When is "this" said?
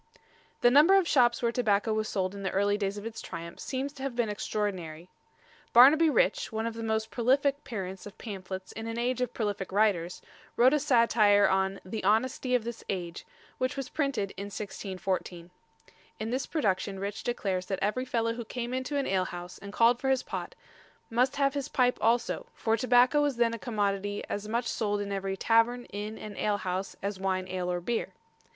12.63-12.83, 16.31-16.47